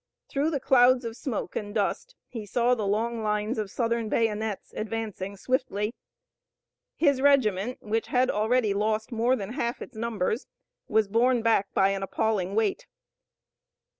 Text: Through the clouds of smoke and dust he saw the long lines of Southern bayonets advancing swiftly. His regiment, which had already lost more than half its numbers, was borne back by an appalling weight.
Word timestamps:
Through 0.29 0.49
the 0.49 0.59
clouds 0.59 1.05
of 1.05 1.15
smoke 1.15 1.55
and 1.55 1.75
dust 1.75 2.15
he 2.27 2.47
saw 2.47 2.73
the 2.73 2.87
long 2.87 3.21
lines 3.21 3.59
of 3.59 3.69
Southern 3.69 4.09
bayonets 4.09 4.73
advancing 4.75 5.37
swiftly. 5.37 5.93
His 6.95 7.21
regiment, 7.21 7.83
which 7.83 8.07
had 8.07 8.31
already 8.31 8.73
lost 8.73 9.11
more 9.11 9.35
than 9.35 9.53
half 9.53 9.79
its 9.79 9.95
numbers, 9.95 10.47
was 10.87 11.07
borne 11.07 11.43
back 11.43 11.71
by 11.75 11.89
an 11.89 12.01
appalling 12.01 12.55
weight. 12.55 12.87